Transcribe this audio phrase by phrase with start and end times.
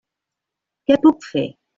[0.91, 1.45] Què puc fer?